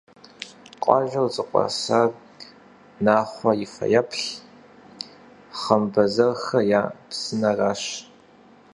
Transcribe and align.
Къуажэр 0.81 1.25
зыкъуэсар 1.33 2.09
Нахъуэ 3.05 3.51
и 3.65 3.67
фэеплъ 3.73 4.25
«Хъымбэзэрхэ 5.59 6.59
я 6.79 6.83
псынэращ». 7.07 7.81